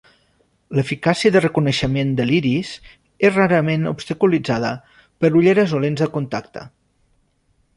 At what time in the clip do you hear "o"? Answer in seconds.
5.77-5.83